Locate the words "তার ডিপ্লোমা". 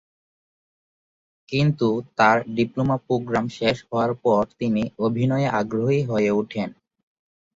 2.17-2.97